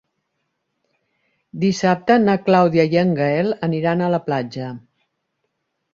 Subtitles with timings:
[1.65, 4.75] Dissabte na Clàudia i en Gaël aniran a la platja.